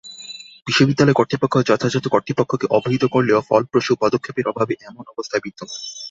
[0.67, 5.79] বিশ্ববিদ্যালয় কর্তৃপক্ষ যথাযথ কর্তৃপক্ষকে অবহিত করলেও ফলপ্রসূ পদক্ষেপের অভাবে এমন অবস্থা বিদ্যমান।